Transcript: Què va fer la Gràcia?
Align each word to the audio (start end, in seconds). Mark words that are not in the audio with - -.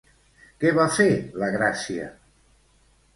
Què 0.63 0.69
va 0.79 0.85
fer 0.95 1.07
la 1.43 1.49
Gràcia? 1.57 2.07